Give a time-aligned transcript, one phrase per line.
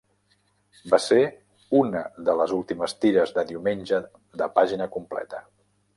[0.93, 1.19] Va ser
[1.81, 4.01] una de les últimes tires de diumenge
[4.43, 5.45] de pàgina completa.